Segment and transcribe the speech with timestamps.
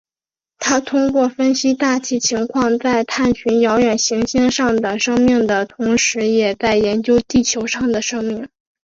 [0.57, 8.49] 他通过分析大气情况在探寻遥远行星上的生命的同时也在研究地球上的生命。